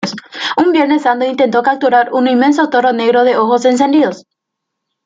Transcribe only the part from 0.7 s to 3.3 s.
Viernes Santo, intentó capturar un inmenso toro negro